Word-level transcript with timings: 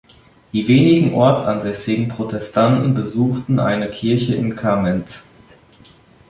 Die 0.51 0.67
wenigen 0.67 1.13
ortsansässigen 1.13 2.07
Protestanten 2.07 2.95
besuchten 2.95 3.59
eine 3.59 3.87
Kirche 3.87 4.33
in 4.33 4.55
Kamenz. 4.55 5.23